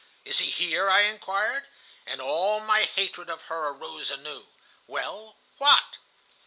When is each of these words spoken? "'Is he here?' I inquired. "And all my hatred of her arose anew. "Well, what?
"'Is 0.25 0.39
he 0.39 0.49
here?' 0.49 0.89
I 0.89 1.01
inquired. 1.01 1.67
"And 2.07 2.19
all 2.19 2.59
my 2.59 2.85
hatred 2.85 3.29
of 3.29 3.43
her 3.43 3.67
arose 3.67 4.09
anew. 4.09 4.47
"Well, 4.87 5.37
what? 5.59 5.97